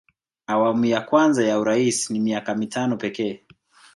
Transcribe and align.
awamu 0.47 0.85
ya 0.85 1.01
kwanza 1.01 1.43
ya 1.43 1.59
urais 1.59 2.09
ni 2.09 2.19
miaka 2.19 2.55
mitano 2.55 2.97
pekee 2.97 3.45